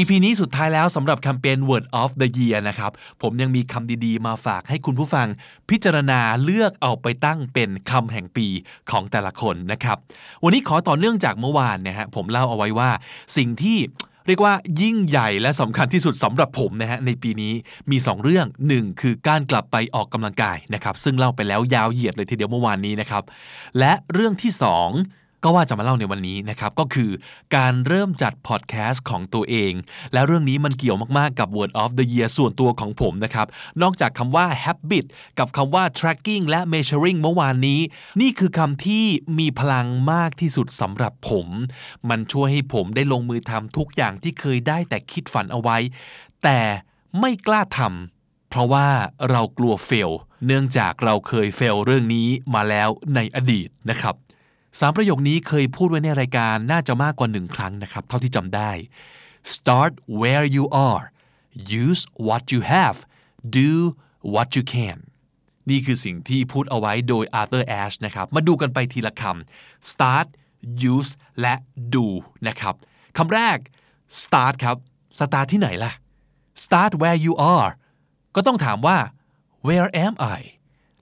[0.00, 2.92] อีพีนี้สุดท้ายแล้วสำหรับแคมเปญ Word of the Year นะครับ
[3.22, 5.26] ผมยังมีคำดีๆ มาฝากให้คุณผู้ฟัง
[5.70, 8.46] พิจารณาเลือกเอาไปตั้งเป็นคำแห่งปี
[8.90, 9.96] ของแต่ละคนนะครับ
[10.44, 12.90] วันนี้ขอต่อเนื่องจากเมื่อวานนะฮะผมเล่าเอาไว้ว่า
[13.36, 13.78] สิ่งที่
[14.26, 17.52] เรียกว่ายิ่งใหญ่และสำคัญที่สุดสำหรับผมนะฮะในปีนี้
[17.90, 23.22] มี 2 เรื่อง 1 คือการกลับไปออกกำลังกายนะครับซึ่งเล่าไปแล้วยาวเหยียดเลยทีเดียวเมื่อวานนี้นะครับ
[23.78, 27.10] และเรื่องที่ 2 ก็ว่าจะมาเล่าในวันนี้นะครับก็คือ
[27.56, 29.72] การเริ่มจัดพอดแคสต์ของตัวเอง
[30.12, 33.46] และเรื่องนี้มันเกี่ยวมากๆกับ Word of the Year ส่วนตัวของผมนะครับ
[33.82, 35.04] นอกจากคำว่า habit
[35.38, 37.80] กับคำว่า tracking และ measuring เมื่อวานนี้
[38.20, 39.04] นี่คือคำที่
[39.38, 41.46] มีพลังมากที่สุดสำหรับผม
[42.08, 45.76] มันช่วยให้ผมได้ลงมือทำทุกอย่างที่เคยได้แต่คิดฝันเอาไว้
[46.44, 46.60] แต่
[47.20, 48.88] ไม่กล้าทำเพราะว่า
[49.30, 50.10] เรากลัวเฟล
[50.46, 54.14] เนื่องจากเราเคยเฟลเรื่องนี้มาแล้วในอดีตนะครับ
[54.78, 58.70] สามประโยคนี้เคยพูดไว้ในรายการน่าจะมากกว่าหนึ่งครั้งนะครับ เท่าที่จำได้
[59.54, 61.04] start where you are
[61.84, 62.98] use what you have
[63.58, 63.70] do
[64.34, 64.98] what you can
[65.70, 70.26] นี่คือสิ่งที่พูดเอาไว้โดย Arthur Ashe นะครับ มาดูกันไปทีละคำ start
[70.94, 71.54] use และ
[71.94, 72.06] do
[72.48, 72.74] นะครับ
[73.16, 73.58] คำแรก
[74.22, 74.76] start ครับ
[75.18, 75.92] start ที่ไหนล่ะ
[76.64, 77.70] start where you are
[78.34, 78.98] ก็ต้องถามว่า
[79.66, 80.40] where am I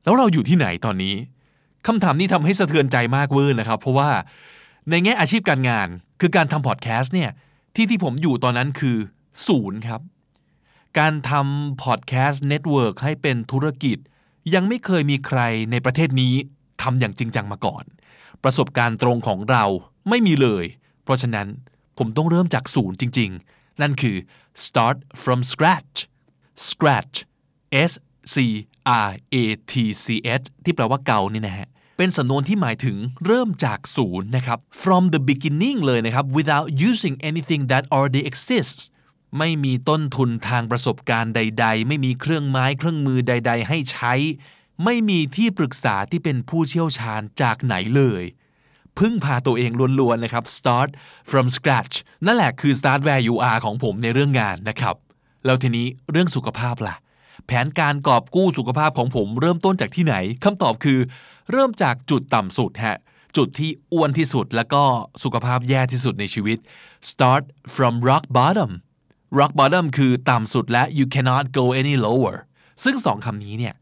[0.04, 1.14] แล้วเราอยู่ที่ไหนตอนนี้
[1.86, 4.10] คำถามนี้ทำให้สะเทือนใจมากเวอร์นะครับ เพราะว่า
[4.90, 5.88] ในแง่อาชีพการงาน
[6.20, 7.30] คือการทำพอดแคสต์เนี่ย
[7.74, 8.96] ที่ที่ผมอยู่ตอนนั้นคือ
[9.46, 10.00] ศูนย์ครับ
[10.98, 13.98] การทำพอดแคสต์ network ให้เป็นธุรกิจ
[14.54, 15.40] ยังไม่เคยมีใคร
[15.70, 16.34] ในประเทศนี้
[16.82, 17.84] ทำอย่างจริงจังมาก่อน
[18.42, 19.64] ประสบการณ์ตรงของเรา
[20.08, 20.64] ไม่มีเลย
[21.04, 21.48] เพราะฉะนั้น
[21.98, 24.16] ผมต้องเริ่มจากศูนย์จริง ๆ นั่นคือ
[24.64, 25.96] start from scratch
[26.68, 27.16] scratch
[27.90, 27.92] S
[28.34, 28.36] C
[29.06, 29.36] R A
[29.70, 29.72] T
[30.04, 30.06] C
[30.40, 31.68] H ที่แปลว่าเก่านี่นะฮะ
[31.98, 38.82] เป็นสำนวนที่หมายถึงเริ่มจากศูนย์นะครับ from the beginning เลยนะครับ without using anything that already exists
[39.38, 44.14] ไม่มีต้นทุนทางประสบการณ์ใด ๆ ไม่มีเครื่องไม้เครื่องมือใด ๆ ให้ใช้
[44.84, 48.22] ไม่มีที่ปรึกษาที่เป็นผู้เชี่ยวชาญจากไหนเลย
[48.98, 50.90] พึ่งพาตัวเองล้วนๆนะครับ start
[51.30, 51.94] from scratch
[52.26, 54.94] นั่นแหละคือ start where you are ของผมในเรื่องงานนะครับ
[55.44, 56.96] แล้วทีนี้เรื่องสุขภาพล่ะ
[57.46, 60.98] แผนการกอบกู้สุขภาพของผมเริ่มต้นจากที่ไหนคำตอบคือ
[61.52, 62.96] เริ่มจากจุดต่ำสุดฮะ
[63.36, 64.82] จุดที่อ้วนที่สุดแล้วก็
[65.22, 66.58] สุขภาพแย่ที่สุดในชีวิต
[67.10, 67.44] start
[67.74, 68.70] from rock bottom
[69.38, 72.36] rock bottom คือต่ำสุดและ you cannot go any lower
[72.84, 73.74] ซึ่งสองคำนี้เนี่ย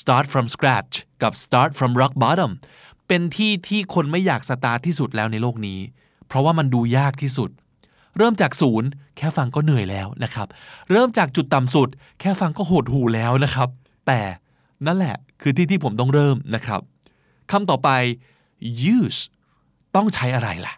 [0.00, 2.52] start from scratch กับ start from rock bottom
[3.08, 5.78] เป็นที่ที่คนไม่อยากสตาร์ทที่สุดแล้วในโลกนี้
[6.26, 7.50] เพราะว่ามันดูยากที่สุด
[8.18, 10.46] เริ่มจากศูนย์แค่ฟังก็เหนื่อยแล้วนะครับ
[10.90, 11.88] เริ่มจากจุดต่ำสุด
[12.20, 13.68] แค่ฟังก็โหดหูแล้วนะครับ
[14.06, 14.20] แต่
[14.86, 16.80] นั่นแหละคือที่ที่ผมต้องเริ่มนะครับ
[17.50, 17.90] คำต่อไป
[18.96, 19.20] use
[19.96, 20.74] ต้องใช้อะไรล่ะ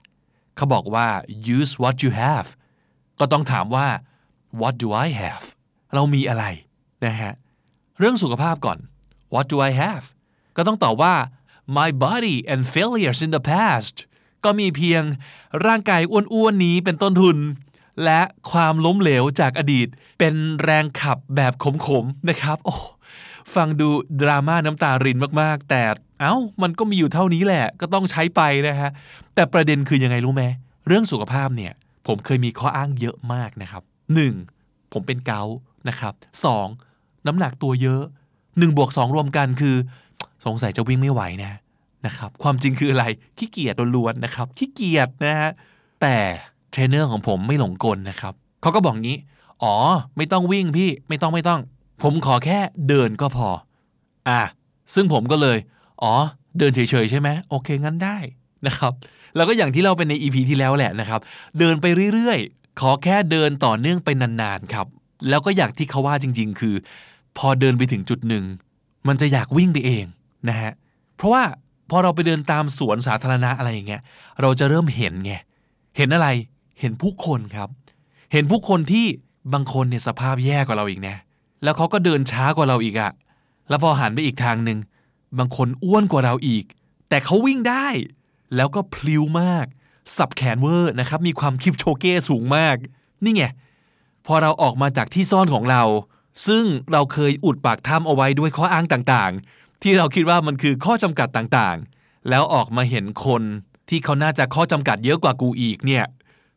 [0.57, 1.07] เขาบอกว่า
[1.57, 2.49] use what you have
[3.19, 3.87] ก็ต้องถามว่า
[4.61, 5.45] what do I have
[5.95, 6.45] เรามีอะไร
[7.05, 7.33] นะฮะ
[7.99, 8.79] เรื่องสุขภาพก่อน
[9.35, 10.07] what do I have
[10.57, 11.15] ก็ต้องตอบว่า
[11.79, 13.97] my body and failures in the past
[14.47, 15.03] ก็มีเพียง
[15.67, 17.37] ร่างกายอ้วนๆนี้เป็นต้นทุน
[18.05, 18.21] และ
[18.51, 21.53] ความล้มเหลวจากอดีต เป็นแรงขับแบบ
[21.87, 22.75] ขมๆนะครับโอ้
[23.55, 23.89] ฟังดู
[24.21, 25.83] ดราม่าน้ำตารินมากๆ แต่
[26.21, 28.91] เอ้ามันก็มีอยู่เท่านี้แหละ ก็ต้องใช้ไปนะฮะ
[29.35, 30.43] แต่ประเด็นคือยังไงรู้ไหม
[30.87, 31.73] เรื่องสุขภาพเนี่ย
[32.07, 33.83] ผมเคยมีข้ออ้างเยอะมากนะครับ
[34.39, 34.93] 1.
[34.93, 35.57] ผมเป็นเกาต์
[35.89, 36.15] นะครับ
[36.71, 37.27] 2.
[37.27, 38.03] น้ำหนักตัวเยอะ
[38.41, 39.77] 1 บวก 2 รวมกันคือ
[40.47, 41.59] สงสัยจะวิ่งไม่ไหวนะ
[42.07, 43.05] นะครับความจริงคืออะไร
[43.39, 45.51] ขี้เกียจล้วนๆนะครับขี้เกียจนะฮะ
[46.03, 46.17] แต่
[46.71, 49.19] เทรนเนอร์ของผมไม่หลงกลนะครับเขาก็บอกงี้
[49.63, 49.75] อ๋อ
[50.17, 51.61] ไม่ต้องวิ่งพี่ไม่ต้องไม่ต้อง
[52.03, 52.59] ผมขอแค่
[52.89, 53.49] เดินก็พอ
[54.29, 54.43] อะ
[54.95, 55.59] ซึ่งผมก็เลย
[56.03, 56.15] อ๋อ
[56.59, 58.17] เดินเฉยๆใช่ไหมโอเคงั้นได้
[58.67, 58.93] นะครับ
[59.37, 61.21] แล้วก็อย่างที่เราเป็นใน EP ที่แล้วแหละนะครับ
[61.59, 64.87] เดินไปเรื่อยๆ ขอแค่เดินต่อเนื่องไปนานๆครับ
[65.29, 66.75] แล้วก็อย่างที่เขาว่าจริง ๆ คือ
[67.39, 68.45] พอเดินไปถึงจุดหนึ่ง
[69.09, 70.05] มันจะอยากวิ่งไปเอง
[70.49, 70.73] นะฮะ
[71.17, 71.43] เพราะว่า
[71.91, 74.03] พอเราไปเดินตามสวนสาธารณะอะไรอย่างเงี้ย
[74.41, 75.33] เราจะเริ่มเห็นไง
[75.97, 76.29] เห็นอะไร
[76.81, 77.69] เห็นผู้คนครับ
[78.33, 79.07] เห็นผู้คนที่
[79.53, 81.17] บางคนเนี่ยสภาพแย่กว่าเราอีกนะ
[81.63, 83.13] แล้วเขาก็เดินช้ากว่าเราอีกอะ
[83.69, 84.79] แล้วพอหันไปอีกทางหนึ่ง
[85.39, 86.65] บางคนอ้วนกว่าเราอีก
[87.09, 87.87] แต่เขาวิ่งได้
[88.57, 89.67] แล้วก็พลิ้วมาก
[90.17, 92.77] สับแขนเวอร์นะครับ มีความคิปโชเก้สูงมาก
[93.25, 93.45] นี่ไง
[94.27, 95.83] พอเราออกมาจากที่ซ่อนของเรา
[96.47, 99.33] ซึ่งเราเคยอุดปากถ้ำเอาไว้ด้วยข้ออ้างต่าง
[99.83, 103.43] ที่เราคิดว่ามันคือข้อจำกัดต่างๆ แล้วออกมาเห็นคน
[103.89, 106.05] ที่เขาน่าจะข้อจำกัดเยอะกว่ากูอีกเนี่ย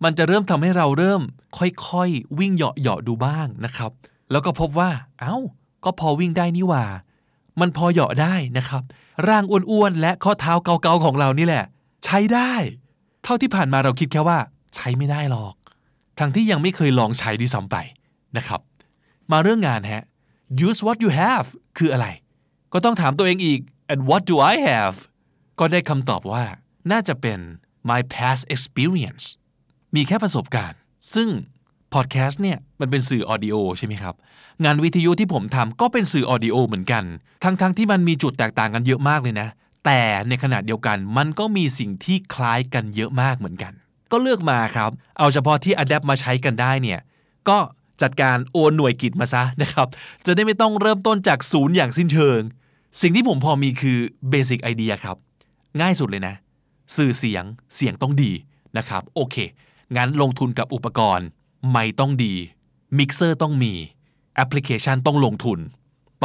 [0.03, 1.21] มันจะเริ่มทำให้เราเริ่ม
[1.57, 3.91] ค่อยๆ วิ่งเหาะๆดูบ้างนะครับ
[4.31, 4.89] แล้วก็พบว่า
[5.21, 5.37] เอา้า
[5.85, 6.83] ก็พอวิ่งได้นี่ว่า
[7.59, 8.83] มันพอเหาะได้นะครับ
[9.27, 11.65] ร่างอ้วนๆ และข้อเท้าเกาๆของเรานี่แหละ
[12.05, 12.53] ใช้ได้
[13.23, 14.37] เท่าที่ผ่านมาเราคิดแค่ว่า
[14.75, 15.53] ใช้ไม่ได้หรอก
[16.19, 17.75] ทั้งที่ยังไม่เคยลองใช้ด้วยซ้ำไป
[18.37, 18.61] นะครับ
[19.31, 20.05] มาเรื่องงานฮะ
[20.67, 22.07] use what you have คืออะไร
[22.73, 23.59] ก็ต้องถามตัวเองอีก
[23.91, 24.97] and what do I have
[25.59, 26.43] ก็ได้คำตอบว่า
[26.91, 27.39] น่าจะเป็น
[27.89, 29.25] my past experience
[29.95, 30.79] มีแค่ประสบการณ์
[31.13, 31.29] ซึ่ง
[31.93, 34.15] พอดแคสต์เนี่ยมันเป็นสื่อ audio ใช่ไหมครับ
[34.65, 37.03] งานวิทยุที่ผมทำก็เป็นสื่อ audio เหมือนกัน
[37.43, 39.47] ทั้งๆทที่มันมีจุดแตกต่างกันเยอะมากเลยนะ
[39.85, 43.73] แต่ในขณะเดียวกันมันก็มีสิ่งที่คล้ายกันเยอะมากเหมือนกัน
[44.11, 46.99] ก็เลือกมาครับ เอาเฉพาะที่ adapt มาใช้กันได้เนี่ย
[47.49, 47.57] ก็
[48.01, 49.87] จัดการโอนหน่วยกิตมาซะนะครับ
[50.25, 52.41] จะได้ไม่ต้องเริ่มต้นจากศูนย์อย่างสิ้นเชิง
[53.01, 53.97] สิ่งที่ผมพอมีคือ
[54.29, 55.17] basic idea ครับ
[55.81, 56.35] ง่ายสุดเลยนะ
[56.95, 57.43] สื่อเสียง
[57.75, 58.31] เสียงต้องดี
[58.77, 59.35] นะครับ โอเค
[59.95, 61.27] งั้นลงทุนกับอุปกรณ์
[61.71, 62.33] ไมค์ต้องดี
[62.97, 63.73] มิกเซอร์ต้องมี
[64.35, 65.59] แอปพลิเคชันต้องลงทุน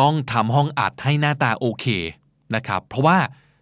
[0.01, 1.87] ต้องทำห้องอัดให้หน้าตาโอเค
[2.55, 3.19] นะครับ เพราะว่า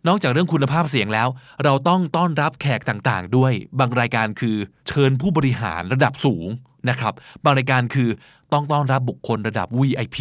[0.09, 1.29] นอกจากเรื่องคุณภาพเสียงแล้ว
[1.65, 4.57] เราต้องต้อนรับแขกต่างๆ ด้วย บางรายการคือ
[4.89, 6.47] เชิญผู้บริหารระดับสูง
[6.89, 7.13] นะครับ
[7.45, 8.09] บางรายการคือ
[8.53, 10.19] ต้องต้อนรับบุคคลระดับ VIP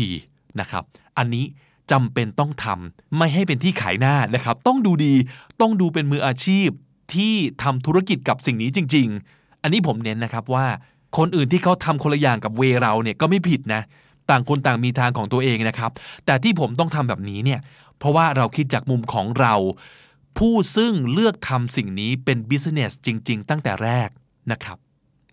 [0.59, 0.83] นะครับ
[1.17, 1.45] อันนี้
[1.91, 5.13] จำเป็นต้องทำไม่ให้เป็นที่ขายหน้านะครับ ต้องดูดี
[5.61, 6.67] ต้องดูเป็นมืออาชีพ
[7.13, 10.65] ที่ทำธุรกิจกับสิ่งนี้จริง ๆ อันนี้ผมเน้นนะครับว่า
[11.17, 13.81] คนอื่นที่เขาทำคนละอย่างกับเวเราเนี่ยก็ไม่ผิดนะ
[14.29, 15.91] ต่างคนต่างมีทางของตัวเองนะครับ
[16.25, 17.59] แต่ที่ผมต้องทำแบบนี้เนี่ย
[18.01, 19.53] เพราะว่าเราคิดจากมุมของเรา
[20.37, 24.09] ผู้ซึ่งเลือกทำสิ่งนี้เป็น business จริง ๆ ตั้งแต่แรก
[24.51, 24.77] นะครับ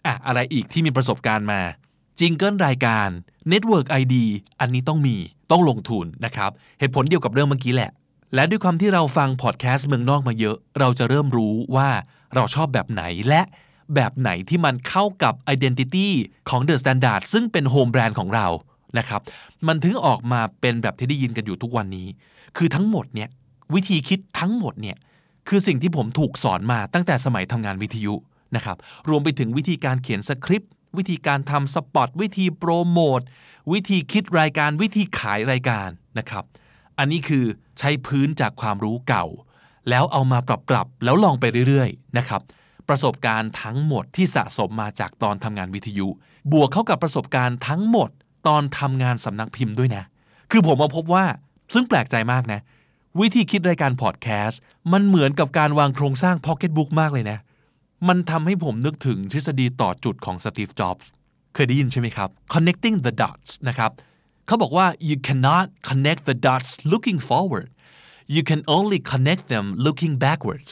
[0.06, 1.60] อะอะไรอีกที่มีประสบการณ์มา
[2.19, 3.08] jingle รายการ
[3.52, 4.14] Network ID
[4.60, 5.16] อันนี้ต้องมี
[5.50, 7.90] ต้องลงทุนนะครับเหตุผลเดียวกับเรื่องเมื่อกี้แหละ
[8.34, 11.88] และด้วยความที่เราฟังพอดแคสต์เมืองนอกมาเยอะ เราจะเริ่มรู้ว่า
[12.34, 13.42] เราชอบแบบไหนและ
[13.94, 16.08] แบบไหนที่มันเข้ากับ Identity
[16.48, 18.46] ของ The Standard ซึ่งเป็น home brand ของเรา
[18.98, 19.20] นะครับ
[19.66, 22.06] มันถึงออกมาเป็นแบบที่ได้ยินกันอยู่ทุกวันนี้
[22.58, 23.28] คือทั้งหมดเนี่ย
[23.75, 24.96] วิธีคิดทั้งหมดเนี่ย
[25.49, 28.14] คือสิ่งที่ผมถูกสอนมาตั้งแต่สมัยทำงานวิทยุ
[28.56, 28.76] นะครับ
[29.08, 33.20] รวมไปถึงวิธีการเขียนสคริปต์วิธีการทำสปอตวิธีโปรโมท
[33.72, 35.88] วิธีคิดรายการวิธีขายรายการ
[36.19, 36.44] นะครับ
[36.99, 37.44] อันนี้คือ
[37.78, 39.26] ใช้พื้นจากความรู้เก่า
[39.88, 42.40] แล้วเอามาปรับปรับแล้วลองไปเรื่อยๆนะครับ
[42.88, 46.06] ประสบการณ์ทั้งหมดที่สะสมมาจากตอนทำงานวิทยุ
[46.52, 48.11] บวกเข้ากับประสบการณ์ทั้งหมด
[48.46, 50.04] ตอนทำงานสำนักพิมพ์ด้วยนะ
[50.50, 51.25] คือผมมาพบว่า
[51.72, 52.60] ซึ่งแปลกใจมากนะ
[53.20, 54.60] วิธีคิดรายการพอดแคสต์
[54.92, 57.38] มันเหมือนกับการวางโครงสร้างพ็อกเก็ตบุ๊กมากเลยนะ
[58.08, 61.08] มันทำให้ผมนึกถึงทฤษฎีต่อจุดของสตีฟ จ็อบส์
[61.54, 63.90] เคยได้ยินใช่ไหมครับ connecting the dots นะครับ
[64.46, 67.68] เขาบอกว่า you cannot connect the dots looking forward
[68.34, 70.70] you can only connect them looking backwards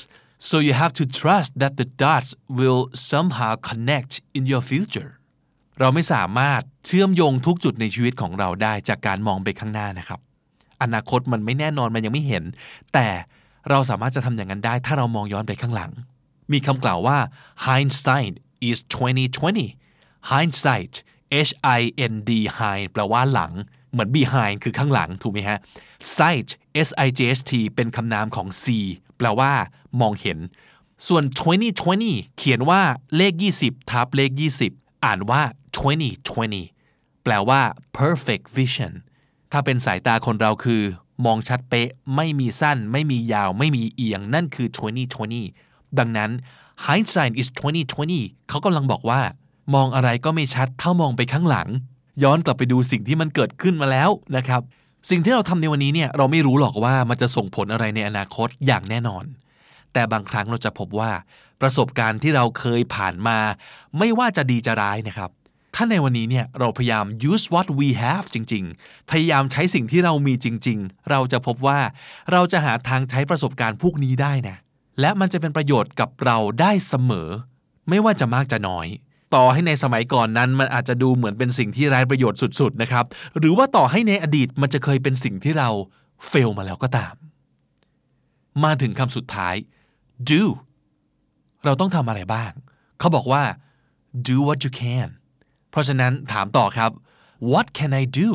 [0.49, 5.11] so you have to trust that the dots will somehow connect in your future
[5.81, 10.21] เราไม่สามารถเชื่อมโยงทุกจุดในชีวิตของเราได้จากการมองไปข้างหน้านะครับ
[10.83, 12.45] อนาคตมันไม่แน่นอนมันยังไม่เห็น
[12.95, 13.07] แต่
[13.71, 15.93] เราสามารถจะทำอย่างนั้นได้ ถ้าเรามองย้อนไปข้างหลัง
[16.53, 17.19] มีคำกล่าวว่า
[17.67, 18.35] hindsight
[18.69, 18.79] is
[19.53, 20.95] 2020 hindsight
[21.49, 21.81] h i
[22.13, 23.53] n d hind แปลว่าหลัง
[23.91, 25.59] เหมือน behind คือข้างหลัง ถูกไหมฮะ
[26.17, 26.49] sight
[26.87, 28.87] s i g h t เป็นคำนามของ see
[29.19, 29.53] แปลว่า
[30.01, 30.39] มองเห็น
[31.09, 31.25] ส่วน
[31.81, 32.81] 2020 เขียนว่า
[33.17, 34.31] เลข 20 ทับเลข
[34.69, 35.43] 20 อ่านว่า
[36.33, 37.61] 2020 แปลว่า
[37.99, 38.93] perfect vision
[39.53, 40.83] ถ้าเป็นสายตาคนเราคือ
[41.25, 44.69] มองชัดเป๊ะ ไม่มีสั้น ไม่มียาว ไม่มีเอียง นั่นคือ
[45.33, 46.31] 2020 ดังนั้น
[46.87, 47.49] hindsight is
[47.99, 49.21] 2020เขากำลังบอกว่า
[49.75, 51.69] มองอะไรก็ไม่ชัดเท่ามองไปข้างหลัง
[52.23, 54.63] ย้อนกลับไปดูสิ่งที่มันเกิดขึ้นมาแล้วนะครับ
[55.11, 59.25] สิ่งที่เราทำในวันนี้เนี่ย เราไม่รู้หรอกว่ามันจะส่งผลอะไรในอนาคตอย่างแน่นอน
[59.93, 61.11] แต่บางครั้งเราจะพบว่า
[61.61, 63.39] ประสบการณ์ที่เราเคยผ่านมา
[63.99, 65.31] ไม่ว่าจะดีจะร้ายนะครับ
[65.79, 71.81] ถ้าในวันนี้เนี่ยเราพยายาม use what we have จริง ๆ พยายามใช้สิ่งที่เรามีจริง ๆ เราจะพบว่า
[72.33, 74.57] เราจะหาทางใช้ประสบการณ์พวกนี้ได้นะ
[75.01, 77.29] และมันจะเป็นประโยชน์กับเราได้เสมอ
[77.89, 78.87] ไม่ว่าจะมากจะน้อย
[79.35, 83.05] ต่อให้ในสมัยก่อนนั้นมันอาจจะดูเหมือนเป็นสิ่งที่ไร้ประโยชน์สุด ๆ นะครับ
[83.39, 85.69] หรือว่าต่อให้ในอดีตมันจะเคยเป็นสิ่งที่เรา
[86.29, 87.15] เฟลมาแล้วก็ตาม
[88.65, 89.55] มาถึงคำสุดท้าย
[90.29, 90.43] do
[91.65, 92.53] เราต้องทำอะไรบ้าง
[92.99, 93.43] เขาบอกว่า
[94.27, 95.09] do what you can
[95.77, 96.91] เพราะฉะนั้นถามต่อครับ
[97.53, 98.31] what can I do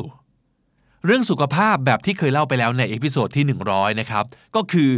[1.06, 4.24] เรื่องสุขภาพแบบที่เคยเล่าไปแล้วใน episode ที่ 100 นะครับ
[4.56, 4.90] ก็คือ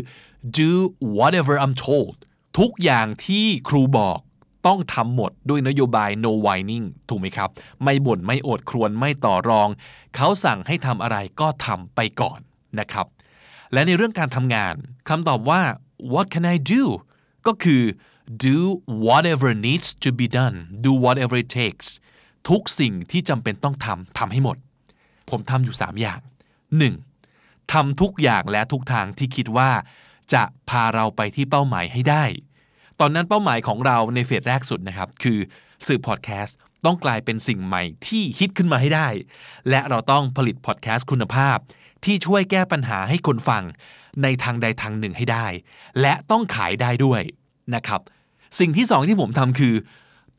[0.58, 0.72] do
[1.18, 2.16] whatever I'm told
[2.58, 4.18] ทุกอย่างที่ครูบอก
[4.66, 7.48] ต้องทำหมดด้วยนโยบาย no whining ถูกไหมครับ
[7.82, 9.68] ไม่บ่นไม่โอดครวญไม่ต่อรอง
[10.16, 12.38] เขาสั่งให้ทำอะไรก็ทำไปก่อน
[12.78, 13.06] นะครับ
[13.72, 14.74] และในเรื่องการทำงาน
[15.08, 15.62] คำตอบว่า
[16.12, 16.82] what can I do
[17.46, 17.82] ก็คือ
[18.46, 18.58] do
[19.06, 21.88] whatever needs to be done do whatever it takes
[22.48, 24.56] ทุกสิ่งที่จำเป็นต้องทำทำให้หมด
[25.30, 26.20] ผมทำอยู่ 3 อย่าง
[26.96, 27.72] 1.
[27.72, 29.70] ทำทุกอย่างและทุกทางที่คิดว่า
[30.32, 32.24] จะพาเราไปที่เป้าหมายให้ได้
[33.00, 35.38] ตอนนั้นเป้าหมายของเราในเฟสแรกสุดนะครับ คือ
[35.86, 39.08] สื่อพอดแคสต์ต้องกลายเป็นสิ่งใหม่ที่ฮิตขึ้นมาให้ได้
[39.70, 41.56] และเราต้องผลิตพอดแคสต์คุณภาพ
[42.04, 43.62] ที่ช่วยแก้ปัญหาให้คนฟัง
[44.22, 45.46] ในทางใดทางหนึ่งให้ได้
[46.00, 47.22] และต้องขายได้ด้วย
[47.74, 48.00] นะครับ
[48.58, 49.74] สิ่งที่สองที่ผมทำคือ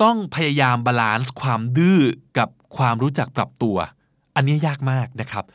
[0.03, 2.01] ต้องพยายาม balance ความดื้อ
[2.37, 3.77] กับความรู้จักปรับตัว
[4.35, 5.45] อันนี้ยากมากนะครับ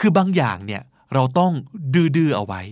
[0.00, 0.82] คือบางอย่างเนี่ย
[1.14, 1.52] เราต้อง
[1.94, 2.62] ดื้อๆเอาไว้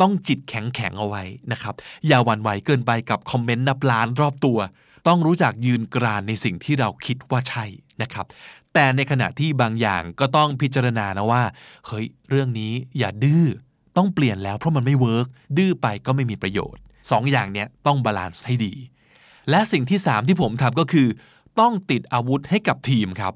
[0.00, 1.22] ต้องจิตแข็งแข็งเอาไว้
[1.52, 1.74] นะครับ
[2.06, 4.58] อย่าหวั่นไหวเกินไปกับคอมเมนต์นับล้านรอบตัว
[5.06, 7.64] ต้องรู้จักยืนกรานในสิ่งที่เราคิดว่าใช่
[8.02, 8.26] นะครับ
[8.74, 11.42] แต่ในขณะที่บางอย่างก็ต้องพิจารณานะว่า
[11.86, 13.44] เฮ้ย เรื่องนี้อย่าดื้อ
[13.96, 15.26] ต้องเปลี่ยนแล้วเพราะมันไม่ work
[15.58, 18.74] ดื้อไปก็ไม่มีประโยชน์สองอย่างเนี้ยต้อง balance ให้ดี
[19.50, 21.08] และสิ่งที่ 3 ที่ผมทำก็คือ
[21.60, 23.32] ต้องติดอาวุธให้กับทีมครับ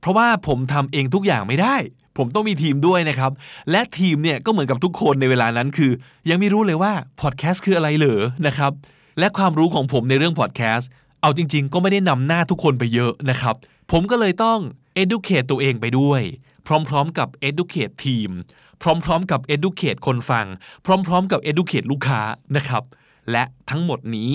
[0.00, 1.76] เพราะว่าผมทำเองทุกอย่างไม่ได้
[2.16, 3.32] ผมต้องมีทีมด้วยนะครับ
[3.70, 5.90] และทีมเนี่ยก็เหมือนกับทุกคนในเวลานั้นคือ
[6.30, 8.72] ยังไม่รู้เลยว่าพอดแคสต์คืออะไรเหรอนะครับ
[9.18, 10.88] และความรู้ของผมในเรื่องพอดแคสต์
[11.22, 13.56] เอาจริง ๆ ก็ไม่ได้นำหน้าทุกคนไปเยอะนะครับ
[13.92, 14.58] ผมก็เลยต้อง
[15.02, 16.22] educate ตัวเองไปด้วย
[16.66, 18.30] พร้อมๆกับ educate ทีม
[18.82, 20.46] พร้อมๆกับ educate คนฟัง
[20.86, 22.20] พร้อมๆกับ educate ลูกค้า
[22.56, 22.84] นะครับ
[23.30, 24.30] และทั้งหมดนี้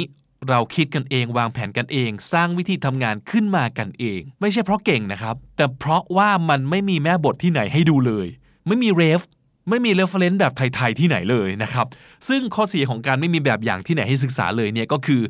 [0.49, 8.27] เราคิดกันเองวางแผนกันเอง สร้างวิธีทำงานขึ้นมากันเอง ไม่ใช่เพราะเก่งนะครับ แต่เพราะว่ามันไม่มีแม่บทที่ไหนให้ดูเลย
[8.67, 9.21] ไม่มี ref
[9.69, 11.87] ไม่มี reference แบบไทย ๆ ที่ไหนเลยนะครับ
[12.27, 15.21] ซึ่งข้อเสียของการไม่มีแบบอย่างที่ไหนให้ศึกษาเลยเนี่ยก็คือ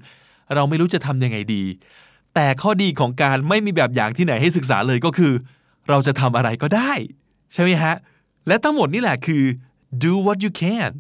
[0.53, 1.63] เราไม่รู้จะทำยังไงดี
[2.36, 5.34] แต่ข้อดีของการไม่มีแบบอย่างที่ไหนให้ศึกษาเลยก็คือ
[5.89, 6.91] เราจะทำอะไรก็ได้
[7.53, 7.96] ใช่ไหมฮะ
[8.48, 9.43] และทั้งหมดนี่แหละคือ
[10.03, 10.91] do what you can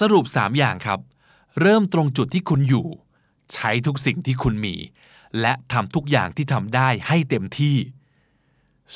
[0.00, 0.98] สรุป 3 อย่างครับ
[1.60, 2.86] เริ่มตรงจุดที่คุณอยู่
[3.52, 4.74] ใช้ทุกสิ่งที่คุณมี
[5.40, 7.76] และทำทุกอย่างที่ทำได้ให้เต็มที่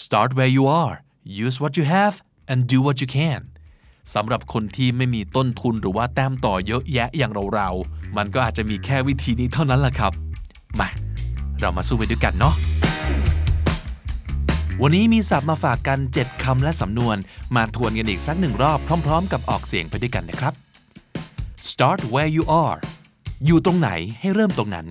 [0.02, 0.96] start where you are
[1.44, 2.16] use what you have
[2.50, 3.40] and do what you can
[4.14, 10.12] สำหรับคนที่ไม่มีต้นทุนหรือว่าแต้มต่อเยอะแยะอย่างเราๆ มันก็อาจจะมีแค่วิธีนี้เท่านั้นแหละครับ
[10.80, 10.88] มา
[11.60, 12.54] เรามาสู้ไปด้วยกันเนาะ
[14.82, 17.16] วันนี้มีศัพท์มาฝากกัน 7 คำและสำนวน
[17.56, 20.54] มาทวนกันอีกสักหนึ่งรอบพร้อม ๆ กับออกเสียงไปด้วยกันนะครับ
[21.82, 22.78] start where you are
[23.46, 24.86] อยู่ตรงไหนให้เริ่มตรงนั้น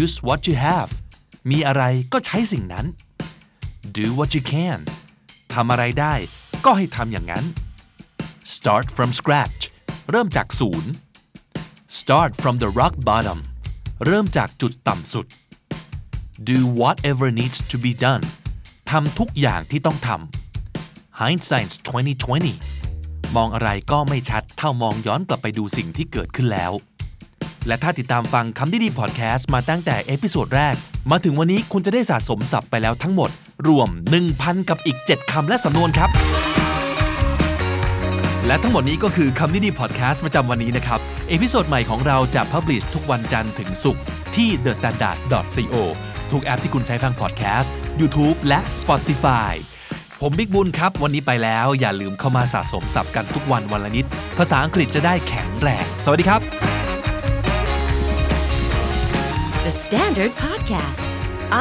[0.00, 0.90] use what you have
[1.50, 2.86] มีอะไรก็ใช้สิ่งนั้น
[3.98, 4.80] do what you can
[5.54, 6.14] ทำอะไรได้
[6.64, 7.44] ก็ให้ทำอย่างนั้น
[8.54, 9.60] start from scratch
[10.10, 10.90] เริ่มจากศูนย์
[11.98, 13.38] start from the rock bottom
[14.06, 15.26] เริ่มจากจุดต่ำสุด
[16.50, 18.24] do whatever needs to be done
[18.90, 22.79] ทำทุกอย่างที่ต้องทำ hindsight 2020
[23.36, 26.72] มองอะไรก็ไม่ชัดเท่ามองย้อนกลับไปดูสิ่งที่เกิดขึ้นแล้ว
[27.66, 30.74] และถ้าติดตามฟังคำนี้ดีพอดแคสต์มาตั้งแต่ episode แรก
[31.10, 33.30] มาถึงวันนี้คุณจะได้สะสมศัพท์ไปแล้วทั้งหมด
[33.68, 33.88] รวม
[34.28, 36.10] 1,000 กับอีก 7 คำและสำนวนครับ
[38.46, 44.02] และทั้งหมดนี้ก็คือคำนี้ดีพอดแคสต์ประจำวันนี้นะครับ episode ใหม่ของเราจะ publish ทุกวันจันทร์ถึงศุกร์
[44.36, 45.74] ที่ thestandard.co
[46.32, 49.52] ทุกแอปที่คุณใช้ฟังพอดแคสต์ YouTube และ Spotify
[50.22, 54.04] ผมบิ๊กบุญครับ วันนี้ไปแล้วอย่าลืมเข้ามาสะสมศัพท์กันทุกวันวันละนิด
[54.38, 56.40] ภาษาอังกฤษจะได้แข็งแรง สวัสดีครับ
[59.66, 61.08] The Standard Podcast,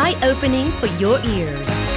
[0.01, 1.88] eye opening for your ears.